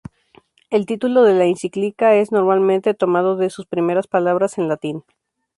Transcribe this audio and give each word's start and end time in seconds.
El 0.71 0.87
título 0.87 1.21
de 1.21 1.35
la 1.35 1.43
encíclica 1.45 2.15
es 2.15 2.31
normalmente 2.31 2.95
tomado 2.95 3.35
de 3.35 3.51
sus 3.51 3.67
primeras 3.67 4.07
palabras 4.07 4.57
en 4.57 4.67
latín. 4.67 5.03